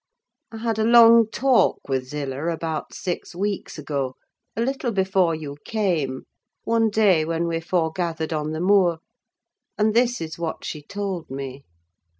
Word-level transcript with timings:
I 0.51 0.57
had 0.57 0.79
a 0.79 0.83
long 0.83 1.27
talk 1.29 1.87
with 1.87 2.07
Zillah 2.09 2.47
about 2.47 2.91
six 2.91 3.35
weeks 3.35 3.77
ago, 3.77 4.15
a 4.55 4.61
little 4.63 4.91
before 4.91 5.35
you 5.35 5.57
came, 5.63 6.23
one 6.63 6.89
day 6.89 7.23
when 7.23 7.45
we 7.45 7.59
foregathered 7.59 8.33
on 8.33 8.51
the 8.51 8.61
moor; 8.61 8.97
and 9.77 9.93
this 9.93 10.19
is 10.19 10.39
what 10.39 10.65
she 10.65 10.81
told 10.81 11.29
me. 11.29 11.65